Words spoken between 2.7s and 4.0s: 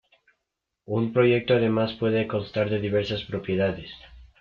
de diversas propiedades.